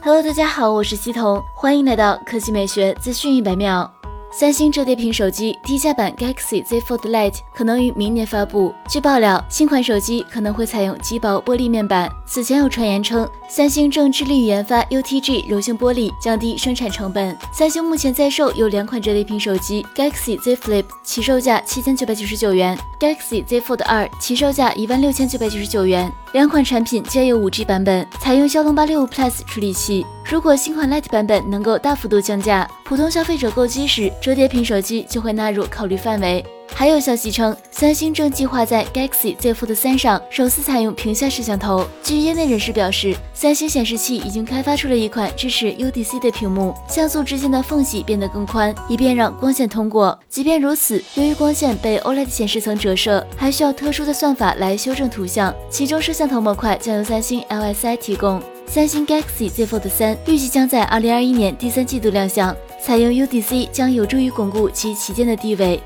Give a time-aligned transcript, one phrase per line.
[0.00, 3.90] Hello，大家好，我是西彤，欢迎来到科技美学资讯一百秒。
[4.30, 8.72] 三星折叠屏手机低价版 Galaxy Z Fold Lite 可能于明年发布。
[8.86, 12.08] 据爆料，新款手机可能会采用极薄玻璃面板。
[12.26, 17.36] 此前有传言称，三星正致力于研发 UTG 柔性玻璃，降低生产成本。
[17.50, 26.12] 三星目前在售有两款折叠屏手机：Galaxy Z Flip，起售价七千九百九十九元；Galaxy Z Fold 二，起售价一万六千九百九十九元。
[26.32, 30.04] 两款产品皆有 5G 版本，采用骁龙八六五 Plus 处理器。
[30.30, 36.44] 如果新款 Lite 版本能够大幅度降价，普通消费者购机时，折叠屏手机就会纳入考虑范围。
[36.74, 41.84] 还有消息称，三星正计划在 Galaxy Z Fold 三上首次采用屏下摄像头。
[42.04, 50.16] 据业内人士表示，三星显示器已经开发出了一款支持 UDC 的屏幕，像素之间的缝隙变得更宽，以便让光线通过。
[50.28, 58.40] 即便如此，由于光线被 OLED 显示层折射，还需要特殊的算法来修正图像，其中摄像头模块将由三星 LSI 提供。
[58.66, 65.82] 三星 Galaxy Z Fold 三预计将在2021年第三季度亮相，采用 UDC 将有助于巩固其旗舰的地位。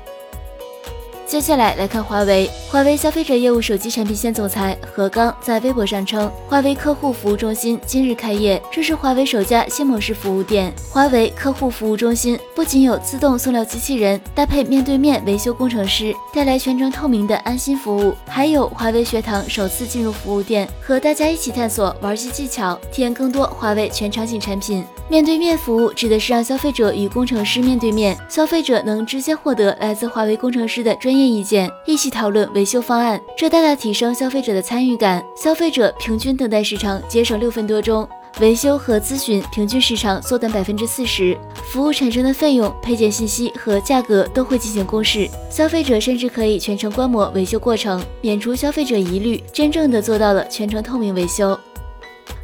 [1.25, 2.49] 接下来来看华为。
[2.69, 10.73] 华为消费者业务手机产品线总裁何刚在微博上称，华为客户服务中心今日开业，这是华为首家新模式服务店。
[10.91, 24.83] 华为客户服务中心不仅有自动送料机器人，搭配面对面维修工程师，带来全程透明的安心服务，还有华为学堂首次进入服务店，和大家一起探索玩机技巧，体验更多华为全场景产品。
[25.09, 35.23] 面对面服务指的是让消费者与工程师面对面，消费者能直接获得来自华为工程师的专专业意见，一起讨论维修方案，这大大提升消费者的参与感。
[35.37, 51.55] 消费者平均等待时长节省六分多钟，维修和咨询平均时长缩短百分之四十，服务产生的费用、配件信息和价格都会进行公示，消费者甚至可以全程观摩维修过程，免除消费者疑虑，真正的做到了全程透明维修。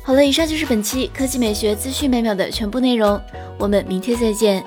[0.04, 3.20] 好了，以上就是本期科技美学资讯每秒的全部内容，
[3.58, 4.64] 我们明天再见。